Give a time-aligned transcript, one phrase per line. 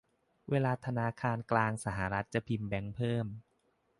[0.49, 3.25] เวลาธนาคารกลางสหรัฐจะพิมพ์แบงก์เพิ่ม